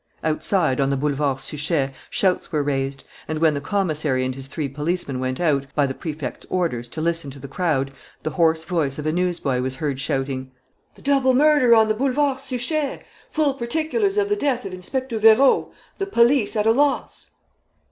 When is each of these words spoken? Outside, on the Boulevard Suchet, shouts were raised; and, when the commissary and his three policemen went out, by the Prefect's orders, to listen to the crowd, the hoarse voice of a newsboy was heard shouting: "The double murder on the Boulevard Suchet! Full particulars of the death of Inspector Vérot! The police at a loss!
Outside, 0.23 0.81
on 0.81 0.89
the 0.89 0.97
Boulevard 0.97 1.39
Suchet, 1.39 1.93
shouts 2.09 2.51
were 2.51 2.63
raised; 2.63 3.03
and, 3.27 3.37
when 3.37 3.53
the 3.53 3.61
commissary 3.61 4.25
and 4.25 4.33
his 4.33 4.47
three 4.47 4.67
policemen 4.67 5.19
went 5.19 5.39
out, 5.39 5.67
by 5.75 5.85
the 5.85 5.93
Prefect's 5.93 6.47
orders, 6.49 6.87
to 6.87 7.01
listen 7.01 7.29
to 7.29 7.37
the 7.37 7.47
crowd, 7.47 7.93
the 8.23 8.31
hoarse 8.31 8.65
voice 8.65 8.97
of 8.97 9.05
a 9.05 9.11
newsboy 9.11 9.61
was 9.61 9.75
heard 9.75 9.99
shouting: 9.99 10.49
"The 10.95 11.03
double 11.03 11.35
murder 11.35 11.75
on 11.75 11.87
the 11.87 11.93
Boulevard 11.93 12.39
Suchet! 12.39 13.03
Full 13.29 13.53
particulars 13.53 14.17
of 14.17 14.27
the 14.29 14.35
death 14.35 14.65
of 14.65 14.73
Inspector 14.73 15.19
Vérot! 15.19 15.69
The 15.99 16.07
police 16.07 16.55
at 16.55 16.65
a 16.65 16.71
loss! 16.71 17.29